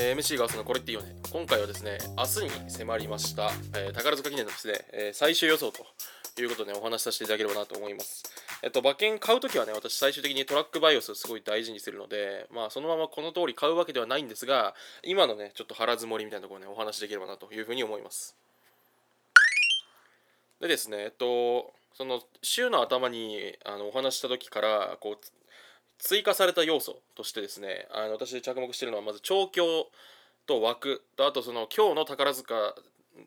[0.00, 5.84] えー MC がそのこれっていいよね今回はですね明日に迫りました、えー宝塚記念のですね、えー最終予想と
[6.40, 8.22] いうことでお話しさせていただければなと思います。
[8.62, 18.36] えっと馬券買うときはね私最終的にトラックバイオスをすごい大事にするのでまあそのままこの通り買うわけではないんですが今のねちょっと腹積もりみたいなところねお話しできればなというふうに思います。
[20.60, 25.37] でですねえっとその週の頭にあのお話しした時からこう
[25.98, 29.88] 追加された要素としてですねあの私着目しているのはまず調教
[30.46, 32.74] と枠とあとその今日の宝塚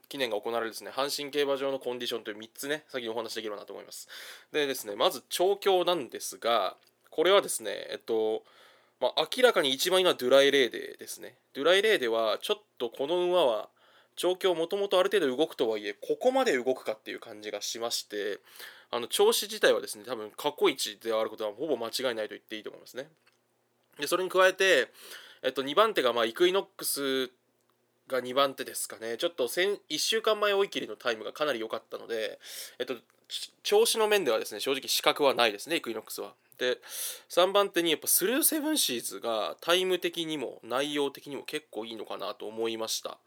[0.07, 4.07] 記念が行われるですね阪神競馬場のコンディションという3つね先にお話しできればなと思います。
[4.52, 6.75] でですねまず調教なんですが
[7.09, 8.44] これはですねえっと
[9.02, 11.33] まあ、明らかに一番今ドゥライレーデですね。
[11.55, 13.67] ドゥライレーデはちょっとこの馬は
[14.21, 18.38] 調教もともとある程度動くとはいえここまで動くかっていう感じがしまして
[18.91, 23.08] あの調子自体はですね多分過去一であることはほぼ間違いないと言っていいと思いますね。
[23.99, 24.89] でそれに加えて、
[25.42, 27.31] えっと、2番手がまあイクイノックス
[28.08, 29.17] が2番手ですかね。
[29.17, 32.38] ちょっと1週間前追い切りのタイムがかなり良かったので、
[32.77, 32.94] えっと、
[33.64, 36.33] 調子の面ではですね正直死角はないですねイクイノックスは。
[36.59, 36.77] で
[37.30, 43.17] 3番手にやっぱスルーセブンシーズがタイム的にも内容的にも結構いいのかなと思いました。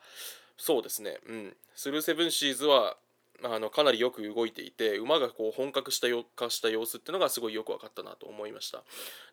[0.56, 1.19] そうですね。
[1.28, 1.56] うん。
[1.74, 2.97] スルーセブンシーズは
[3.42, 8.82] あのかなりよく動いていて馬がこう本格したよ化した様子っていうのがすごいよく分かったなと思いました。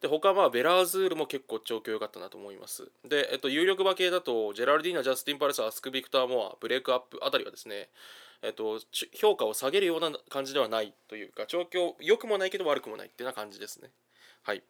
[0.02, 2.90] で他はベラーズールも結構調教良かったなと思います。
[3.08, 7.90] で、えっと、有力馬系だとジェラルディーナジャスティン・パレスアスク・ビクター・モアブレイクアップあたりはですね
[8.44, 8.80] えっと、
[9.14, 13.92] 評価を下げるような感じではないというか調教良くもないけど悪くもないっていうな感じですね。
[14.42, 14.64] はい。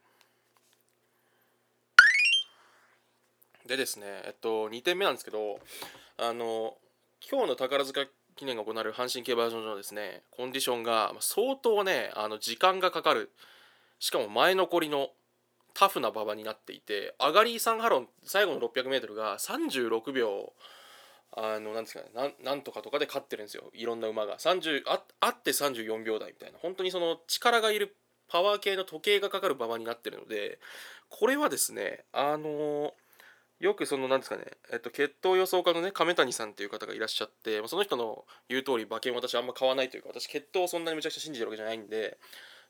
[3.65, 5.59] でですねえっと2点目なんですけど
[6.23, 6.75] あの
[7.27, 8.05] 今日の宝塚
[8.35, 13.31] 記念が行われる阪神競馬場のですねコンディションが相当ねあの時間がかかる。
[13.99, 15.09] しかも前残りの
[15.73, 20.53] タフな馬場になっていて上がり3ハロン最後の 600m が36秒
[21.35, 23.71] あのなんですかねななんとかとかで勝ってるんですよ。
[23.73, 24.37] いろんな馬が。
[24.37, 26.59] 30ああって34秒台みたいな。
[26.59, 27.95] 本当にその力がいる
[28.27, 30.59] パワー系の時計がかかる馬場になってるので
[31.09, 32.93] これはですねあの
[33.61, 42.17] よくそのなんですかね、えっと、血統予想家のね亀谷さんっていう方がいらっしゃってその人の言う通り馬券私あんま買わないというか私血統をそんなにめちゃくちゃ信じてるわけじゃないんで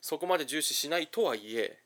[0.02, 1.78] そこまで重視しないとはいえ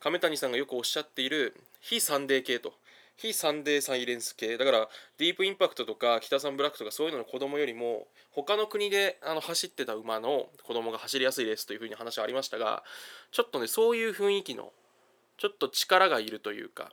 [0.00, 2.72] 亀谷さんがよくおっしゃっている非サンデー系と
[3.16, 4.88] 非サンデーサイレンス系だから
[5.18, 12.82] ディープインパクトとか北サンブラックとかそういうのの子供よりも他の国であの走ってた馬の子供が走りやすいレースというふうに話はありましたが
[13.30, 14.72] ちょっとねそういう雰囲気の
[15.36, 16.90] ちょっと力がいるというか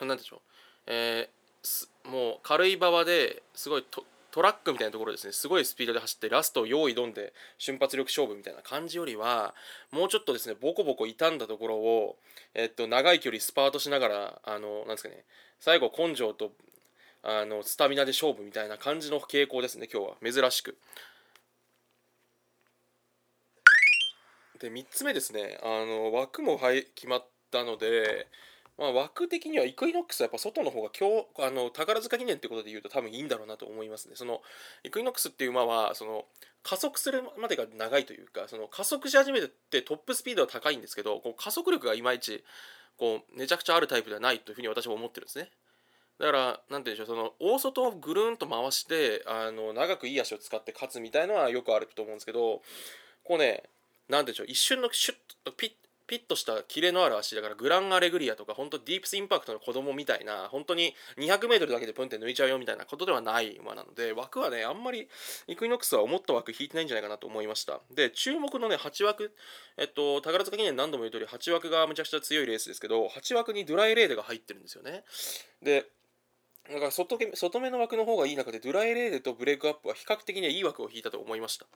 [0.00, 0.40] 何でしょう、
[0.86, 1.34] えー
[2.10, 5.32] もう軽い馬場ですごいトトラックみたいなところですね。
[5.32, 9.54] すごいスピードで走ってラストを用意どんで瞬発力勝負みたいな感じよりは
[9.92, 12.16] もうちょっとですねボコボコ傷んだところを、
[12.52, 15.24] えっと、長い距離スパートしながらあのなんですかね
[15.60, 16.50] 最後根性と
[17.22, 20.32] あのスタミナで勝負みたいな感じの傾向ですね今日は。
[20.32, 20.76] 珍しく。
[24.58, 25.58] で3つ目ですね。
[25.62, 28.26] あの枠もはい決まったので、
[28.76, 34.16] まあ、枠的にはイクイノックスはやっぱ外の方が今日あの宝塚記念ってことで言うと多分いいんだろうなと思いますね。
[34.16, 34.40] その
[34.82, 36.24] イクイノックスっていう馬はその
[36.64, 39.40] 加速するまでが長いというかその加速し始め
[39.70, 42.42] てトップスピードは高いんですけどこう加速力がいまいち
[42.98, 45.50] こうめちゃくちゃあるタイプではないというふうに私は思ってるんですね。
[46.18, 52.62] だから何て言うんでしょうその大外をぐるんと回してあの長くいい足を使って勝つみたいのはよくあると思うんですけど
[53.24, 53.64] こうね
[54.08, 55.72] 何て言うんでしょう一瞬のシュッとピッ
[56.18, 65.08] ピッとしたキレのある足だからグランアレグリアとか本当ディープスインパクトの子供みたいな本当に 200m だけでプンって抜いちゃうよみたいなことではない馬なので枠はねあんまり
[65.48, 67.80] イクイノックスは思った枠引いてないんじゃないかなと思いました。
[67.92, 69.32] で注目のね8枠。
[69.76, 75.02] えっと宝塚記念何度も言う通り8枠がむちゃくちゃ強いレースですけど8枠にドライレーデが入ってるんですよね。
[75.62, 75.86] で
[76.70, 81.66] だから外外目の枠の方がいい中でドライレーデとブレイクアップは比較的にはいい枠を引いたと思いました。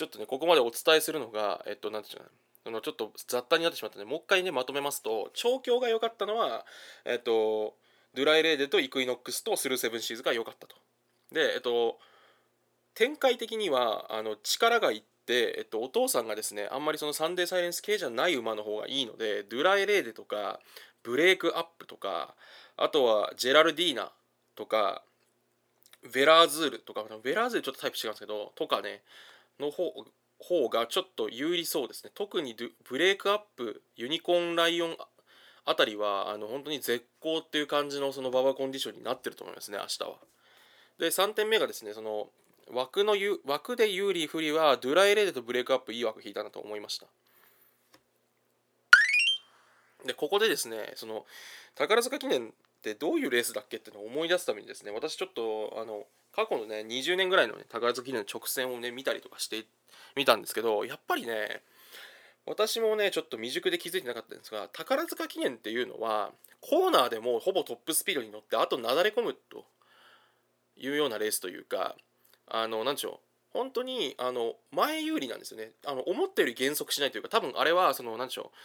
[0.00, 2.30] ちょっとねここまでお伝えするのがえっと何て言うの
[2.70, 6.64] あのちょっと雑多になってしまったのでもう一回ねまとめますと調教が良かったのは
[7.04, 7.74] えっと
[8.14, 10.76] ドゥライレーデとイクイノックスとスルーセブンシーズが良かったと。
[11.32, 11.98] でえっと
[12.94, 20.60] 展開的にはあの力がいって、えっと、お父さんがですねあんまりそのサンデーサイレンス系じゃない馬の方がいいのでドゥライレーデとか
[21.02, 22.34] ブレイクアップとか
[22.78, 24.10] あとはジェラルディーナ
[24.56, 25.02] とか
[26.14, 29.02] ヴェラアズールとかヴェラアズールちょっとタイプ違うんですけどとかね
[29.60, 29.92] の方
[30.40, 32.10] 方がちょっと有利そうですね。
[32.14, 32.56] 特に
[32.88, 34.96] ブレイクアップユニコーンライオン
[35.66, 40.16] あたりはあの本当に絶好っていう感じのその馬場コンディションになってると思いますね明日は。
[40.98, 42.28] で3点目がですねその
[42.72, 43.14] 枠の
[43.44, 47.06] 枠で有利不利はドゥラエレーデとブレイクアップいい枠引いたなと思いました。
[50.06, 51.26] でここでですねその
[51.74, 56.04] 宝塚記念ってどういうレースだっけってのを思い出すためにですね私ちょっとあの
[56.34, 59.64] 過去のね20年ぐらいの、ね、宝塚記念の直線をね見たりとかして
[60.16, 61.60] みたんですけどやっぱりね
[62.46, 66.30] 私もねちょっと未熟で気づいてなかったんですが宝塚記念っていうのは
[66.60, 69.64] コーナーでもほぼトップスピードに乗ってあとなだれ込むと
[70.76, 71.96] いうようなレースというか
[72.48, 73.20] あの何でしょ
[73.54, 75.72] う本当にあの前有利なんですよね。
[75.84, 78.56] あの思ったより減速しないというか多分あれはその何でしょう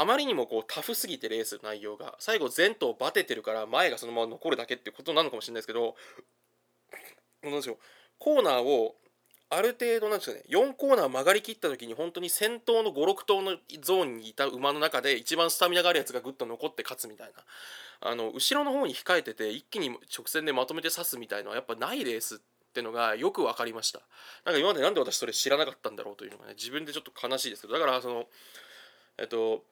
[0.00, 5.96] あまりにもこうタフすぎてレース内容が最後前頭バテてるから前がそのまま残るだけってことなのかもしれないですけど
[7.42, 7.76] 何でしょう
[8.18, 8.94] コーナーを
[9.50, 17.32] ある程度なんですかね4コーナー曲がりきった時に本当に先頭の56頭のゾーンにいた馬の中で一番スタミナがあるやつがぐっと残って勝つみたいな。
[18.00, 22.38] あの後ろの方に控えてて一気に直線でまとめて刺すみたいのはやっぱないレースっ
[22.72, 24.00] てのがよく分かりました。
[24.44, 28.26] なんか今までなんで私それ知らなかったんだろうというのがね自分でちょっと悲しいですけどだからその
[29.18, 29.64] えっと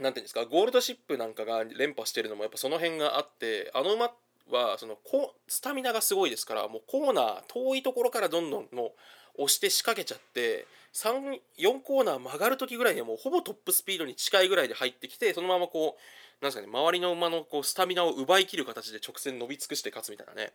[0.00, 4.10] 何ていうんですかゴールドシップなんかが連覇してるのもやっぱその辺があってあの馬
[4.50, 8.94] はそのこスタミナがすごいですからもうコーナー遠いところからどんどんも
[9.38, 20.52] う押して仕掛けちゃって34コーナー曲がる時ぐらいにはもうほぼトップスピードに近いぐらいで入ってきてそのままこうなんですかね周りの馬のこうスタミナを奪い切る形で直線伸び尽くして勝つみたいなね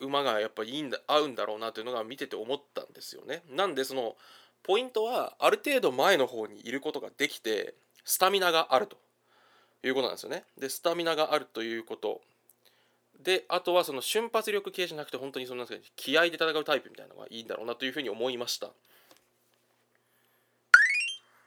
[0.00, 3.42] 馬がやっぱいいんだ合うんだろうなというのが見てて思ったんですよね。
[3.50, 4.16] なんでその
[4.62, 7.74] ポイントはある程度前の方にいることができて
[8.06, 8.96] スタミナがあると
[9.82, 10.44] いうことなんですよね。
[10.58, 12.22] でスタミナがあるということ
[13.20, 15.66] であとはその瞬発力系じゃなくて本当にその
[15.96, 18.70] 気合で戦うタイプみたいなのがいいんだろうなというふうに思いました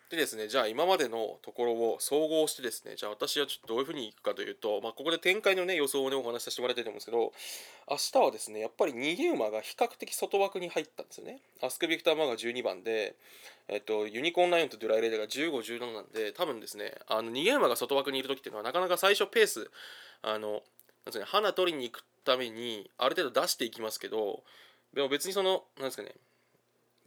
[0.10, 7.32] でですねじゃあ今までのところを総合してですねじゃあ私はちょっとどういうふうにいくかというと、まあ、ここで展開のね予想をねお話しさせてもらいたいと思うんですけど
[7.90, 11.40] 明日はですねやっぱり逃げ馬が比較的外枠に入ったんですよね。
[11.62, 13.16] アスクビクターマーが12番で
[13.72, 19.70] えっと、ユニコーンライオンとドゥライレーダーが15、17なんで多分ですねあの逃げ馬が外枠にいる時っていうのはなかなか最初ペース
[20.24, 20.60] あのなん
[21.06, 24.42] ですかね、花取りに行くためにある程度出していきますけど
[24.94, 26.16] でも別にそのなんですかね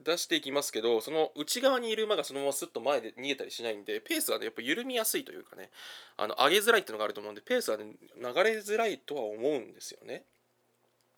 [0.00, 5.71] 出していきますけどその内側にいる馬がそのままスッと前で逃げたりしないんでペースはねやっぱ緩みやすいというかね
[6.17, 7.85] あの上げづらいっていうのがあると思うんでペースはね
[8.17, 10.25] 流れづらいとは思うんですよね。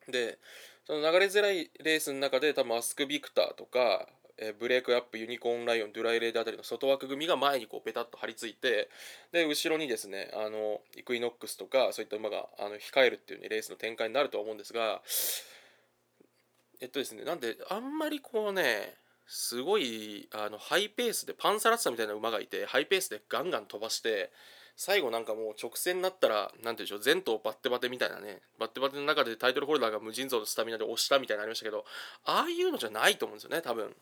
[0.09, 0.39] で
[0.87, 4.07] その流れづらいレースの中で多分アスクビクターとか
[4.37, 8.89] えブレイクアップユニコーンライオンドゥライレードあたりの外枠組が前にこうペタッと張り付いて
[9.33, 15.03] で後ろにですねあのイクイノックスとかそういった馬があの控えるっていう、ね、レースの展開になると思うんですが
[16.81, 18.95] えっとですねなんであんまりこうね
[19.27, 24.31] すごいあのハイペースでパンサラッサみたいな馬がいてハイペースでガンガン飛ばして
[24.77, 31.85] 最後なんかもう直線になったら何て言うんでしょう前頭バッテバテみたいなねバッテバテの中でタイトルホルダーが無尽蔵のスタミナで押したみたいなのありましたけど
[32.25, 33.95] ああいうのじゃないと思うんですよね多分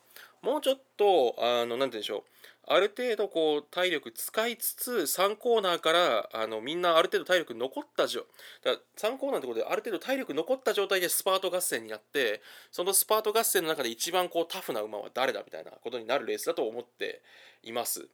[0.42, 2.22] もうちょっとあの何て言うんでしょう
[2.68, 8.22] ある程度こう体力使いつつ3コーナーからあのみんなある程度体力残った状
[8.64, 12.40] だ3コーナーってことである程度体力残った状態でスパート合戦になって
[12.70, 17.20] そのスパート合戦の中で一番こうタフな馬は誰だみたいなことになるレースだと思って
[17.64, 18.06] います。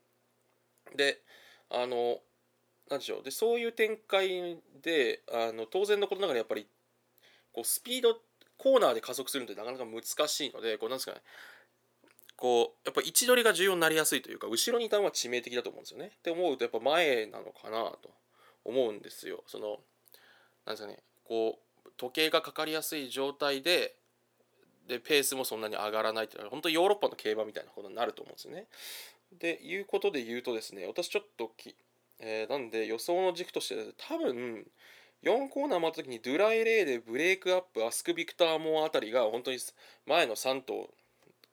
[0.97, 1.21] で
[1.71, 2.19] あの
[2.91, 6.67] なんでしょうでそういう展開であの当然のことながらやっぱり
[7.53, 8.17] こうスピード
[8.57, 11.19] コーナーで加速するのってなかなか難しいのでこうなんですかね
[12.37, 16.13] こうやっぱ位置取りが重要になりやすいというか後ろにいたのは致命的だと思うんですよね。
[16.17, 18.11] って思うとやっぱ前なのかなと
[18.65, 19.43] 思うんですよ。
[19.47, 19.81] その
[20.65, 23.97] なんですかねこう時計がかかりやすい状態で
[24.87, 28.67] でペースもそんなに上がらないっていうのは本当ヨーロッパの競馬みたいなことになると思うんですよね。
[29.33, 31.75] でいうことで言うとですね私ちょっとき
[32.21, 34.67] えー、なんで予想の軸として多分
[35.23, 39.59] 4コーナー回った時にドゥライレーでブレイクアップアスクビクターモアあたりが本当に
[40.07, 40.89] 前の3頭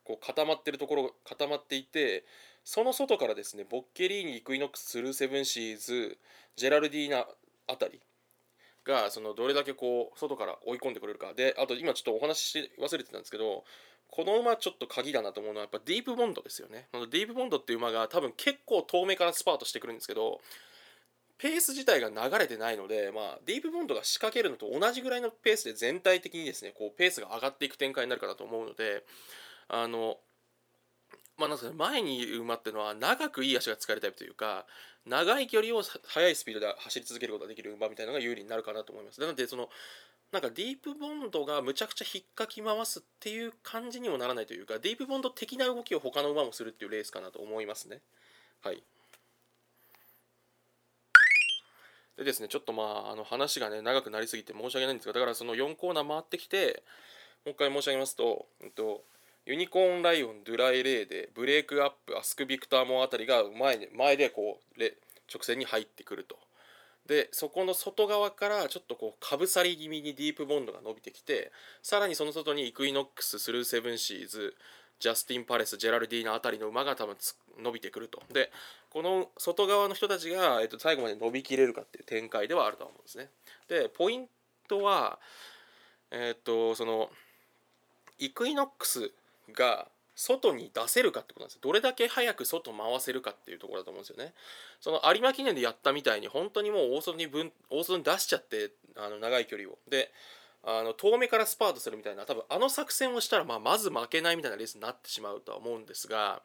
[0.04, 2.24] こう固まってるところ固まっていて
[2.64, 6.18] その外からですねボッケリーニイクイノックススルーセブンシーズ
[6.56, 7.26] ジェラルディーナ
[7.68, 8.00] あたり
[8.84, 11.34] がそのどれだけこう外から追い込んでくれるか。
[11.34, 13.64] であと今ちょっとお話し忘れてたんですけど
[14.10, 16.88] この馬ちょっと鍵だなと思うのはやっぱディープボンドですよね。
[16.92, 20.40] ディープボンドっていう馬が多分結構遠目からスパートしてくるんですけど
[21.38, 29.04] ペース自体が流れてないので、まあ、ディープボンドが仕掛けるのと同じぐらいのペースで全体的にですねこうペースが上がっていく展開になるかなと思うので
[29.68, 30.16] あの
[31.36, 34.64] まあなんか、前にいる馬っていうのは長くいい足が使えるタイプというか
[35.04, 39.20] 長い距離を速いスピードで走り続けることができる馬みたいなのが有利になるかなと思います。
[39.20, 39.68] なのでその
[40.32, 48.00] なんかディープボンドがむちゃくちゃ引っかき回すっていう感じにもならないというかディープボンド的な動きを他の馬もするっていうレースかなと思いますね。
[48.62, 48.82] はい。
[52.16, 56.82] でですね、ちょっとまあ、あの話がね、長くなりすぎて申し訳ないんですが、だからその4コーナー回ってきて、
[57.44, 59.04] もう一回申し上げますと、えっと、
[59.44, 64.96] ユニコーンライオン、ドゥラエレーデ、ブレイクアップ、アスクビクターモアあたりが前前でこうレ
[65.32, 66.38] 直線に入ってくると。
[67.06, 74.54] でそこの外側からちょっとこうかぶさり気味にディープボンドが伸びてきてさらにその外にイクイノックススルーセブンシーズ
[74.98, 77.16] ジャスティン・パレスジェラルディーナあたりの馬が多分
[77.62, 78.22] 伸びてくると。
[78.32, 78.50] で
[78.90, 83.28] この外側の人たちが、えっと、最後まで伸びきれるかっていう展開ではあると思うんですね。
[83.68, 84.26] でポイン
[84.68, 85.18] トは
[86.10, 87.10] えっとその
[88.18, 89.12] イクイノックス
[89.52, 94.32] が外に出せるかってことなんですどれだけ早く外回せるかっていうところだと思うんですよね。
[94.80, 99.78] その有馬記念でやったみたいに本当にもう大外に分大外に出しちゃってあの長い距離を。
[99.88, 100.10] で
[100.64, 106.42] あの遠目からスパートするみたいな多分あの作戦をしたら、まあ、まず負けないみたいなレースになってしまうとは思うんですが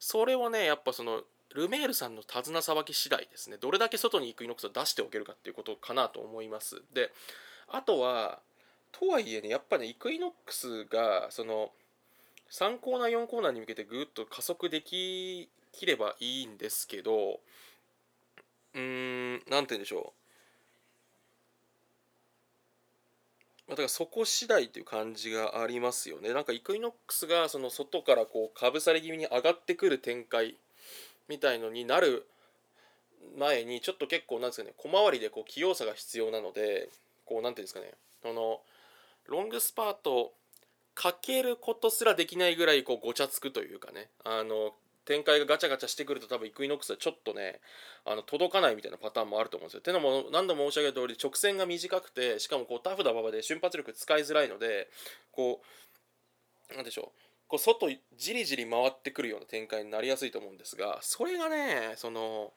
[0.00, 1.20] それはねやっぱその
[1.54, 3.58] ルメールさんの手綱さばき次第ですね。
[3.60, 6.82] どれだけ外に行くイノックスを出しておけるかっていうことかなと思います。
[6.94, 7.12] で
[7.68, 8.40] あとは
[8.90, 11.70] とはいえねやっぱねイクイノックスがその
[12.52, 17.40] 3コーナー4コーナーに向けてぐっと加速でききればいいんですけど
[18.74, 20.12] うーん何て言うんでしょ
[23.68, 23.70] う。
[23.70, 26.34] だからそこ次第という感じがありますよね。
[26.34, 30.56] なんかイクイノックスがその外からこうかぶさり気味に上がってくる展開
[31.28, 32.26] みたいのになる
[33.38, 36.90] 前にちょっと結構なんですかね小回りでこう器用さが必要なので
[37.24, 37.92] こうなんていうんですかね
[38.22, 38.60] その
[39.26, 40.32] ロングスパート
[40.94, 44.72] かけることすらできないぐらいこうごちゃつくというかねあの
[45.04, 47.60] 展開がガチャガチャしてくると多分イクイノックスはちょっとね
[48.04, 49.80] あの届かないみたいなパターンもあると思うんですよ。
[49.80, 54.88] てのも何度も申し上げた通り直線が短くてしかもこうタフな馬場で瞬発力使いづらいので
[55.32, 55.60] こ
[56.72, 57.18] うなんでしょう
[57.48, 62.52] こう外じりじり回ってくるような展開になりやすいと思うんですがそれがねその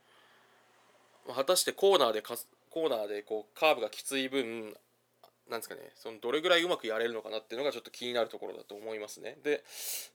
[1.33, 4.75] 果たしてコーナーでコーナーでこうカーブがきつい分
[5.49, 9.37] なんですかね、そのどれぐらいうまくやれるのかなっていうのがちょっと気になるところだと思いますね。
[9.43, 9.63] で、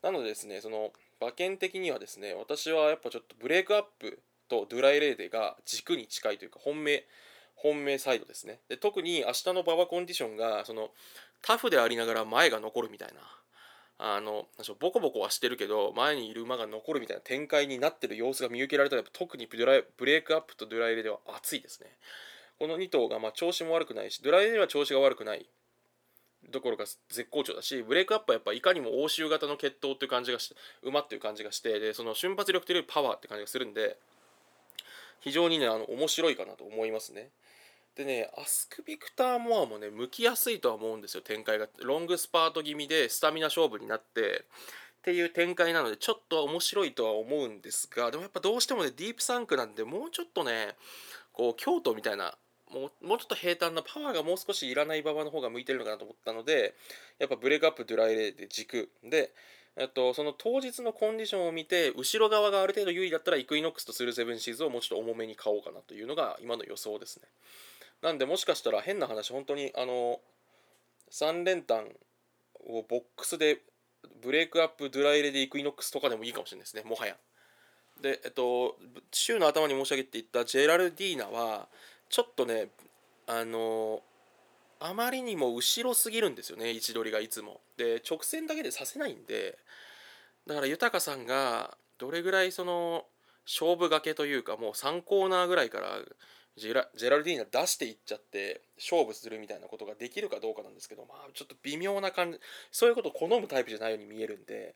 [0.03, 7.05] なのでですね、その馬券的にはですね、私はやっぱちょっとブレイクアップとドゥライレーデが軸に近いというか、本命、
[7.55, 8.59] 本命サイドですね。
[8.69, 10.91] で特に明日の馬場コンディションが、その
[11.43, 13.21] タフでありながら前が残るみたいな。
[14.03, 14.47] あの
[14.79, 19.59] ボコボコはしてるけど前にいる馬が残るみたいな展開になってる様子が見受けられたら特にブ
[20.07, 21.91] レイクアップとドゥライレでは熱いですね。
[22.61, 25.49] この2頭がま調子も悪くないしドライでは調子が悪くない
[26.51, 33.97] どころか絶好調だしブレイクアップはやっぱいかにも欧州型の血統っていう感じがして馬っていう感じがしてでその瞬発力というよりパワーって感じがするんで
[35.21, 37.31] 非常にねあの面白いかなと思いますね。
[37.97, 44.45] でねアスク・ビクター・モアもね向きやすいとは思うんですよ展開がロングスパート気味でスタミナ勝負になって
[44.99, 50.77] っていう展開なのでちょっと面白いとは思うんですがでもやっぱどうしてもねディープサンクなんでもうちょっとね
[51.33, 52.35] こう京都みたいな
[52.73, 56.75] もうもうちょっと平坦なパワーがもう少しいらない馬場の方が向いてるのかなと思ったので
[57.19, 59.33] やっぱブレイクアップドゥラエレーデ軸で
[59.77, 67.23] えっと、その当日のコンディションを見て後ろ側がある程度有利だったらイクイノックスとスルーセブンシーズをもうちょっと重めに買おうかなというのが今の予想ですね。
[68.03, 70.21] なんでもしかしたら変な話本当にあの
[71.13, 71.85] 3連単
[72.67, 73.61] をボックスで
[74.23, 76.83] ブレイクアップドゥラエレーデイクイノックスとかでもいいかもしれないですね。
[76.83, 77.17] もはや。
[78.03, 78.77] でえっと
[79.13, 81.69] 週の頭に申し上げていったジェラルディーナは
[82.11, 82.69] ちょっとね
[83.27, 84.03] あの
[84.81, 87.61] あまりにも後ろすぎるんですよね位置取りがいつも。
[87.77, 89.59] で直線だけでさせないんで
[90.47, 93.05] だから豊さんがどれぐらいその
[93.47, 95.99] 勝負がけというかもう3コーナーぐらいから
[96.57, 102.41] ジェラジェラルディーナ出していっちゃって勝負するみたいなことができるかどうかなんですけどまあちょっと微妙な感じ
[102.73, 104.75] そういうことを好むタイプじゃないように見えるんで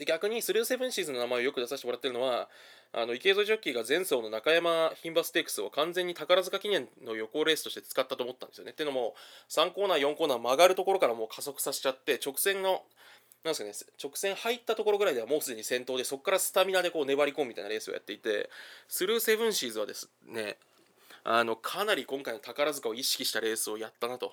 [0.00, 2.48] で逆にスルーセブンシーズの名前をよく出させてもらってるのは
[2.94, 8.70] あの池添ジョッキーが前走の中山牝馬ステークスを完全に宝塚記念の予行レースとして使ったと思ったんですよね。
[8.70, 9.14] っていうのも
[9.50, 12.82] 3コーナー4コーナー曲がるところからもう加速させちゃって直線の
[13.44, 18.50] なんすかね、直線入ったところぐらいではもうすでに先頭でそこからスタミナでこう粘り込むみたいなレースをやっていて
[18.88, 20.56] スルーセブンシーズはですね
[21.24, 24.32] あのかなり今回の宝塚を意識したレースをやったなと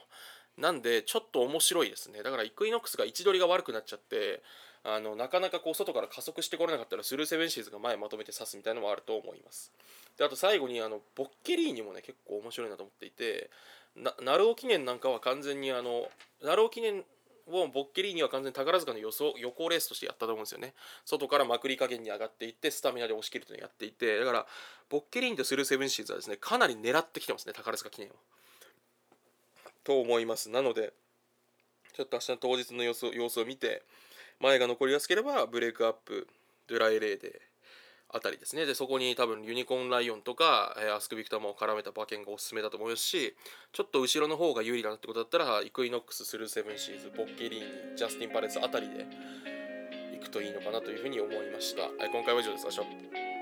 [0.58, 4.42] なんでちょっと面白いですねだからイクイノックスが位置取りが悪くなっちゃって
[4.90, 9.74] あのなかなかこう外から加速してこれなかったらスルーセブンシーズが前まとめて刺すみたいなのもあると思います。
[10.18, 13.50] であと最後にあのボッケリーニもね結構面白いなと思っていて
[13.98, 16.08] な鳴尾記念なんかは完全にあの
[16.42, 17.04] 鳴尾記念
[17.48, 20.74] をボッケリーニは完全に宝塚の予想予行レースとしてやったと思うんですよね。
[21.04, 24.46] 外からまくり加減に上がっていってスタミナで押し切るというのをやっていてだから
[24.90, 28.14] ボッケリーニとスルーセブンシーズはですねかなり狙ってきてますね宝塚記念を。
[29.84, 30.50] と思います。
[30.50, 30.94] なので
[31.94, 33.84] ちょっと明日の当日の様子を見て
[34.40, 36.28] 前が残りやすければブレイクアップ
[36.68, 37.42] ドライレーデ
[38.10, 38.66] あたりですね。
[38.66, 43.36] でそこに多分ユニコーンライオンとか、えー、アスクビクターも絡めた馬券がおすすめだと思いますし
[43.74, 49.06] ちょっと後ろの方が有利だなってことだったらイクイノックススルーセブンシーズボッケリーニジャスティン・パレスあたりで
[50.14, 53.37] 行くといいのかなというふうに思いました、はい、今回は以上です。